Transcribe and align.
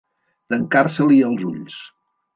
Tancar-se-li 0.53 1.19
els 1.29 1.47
ulls. 1.51 1.81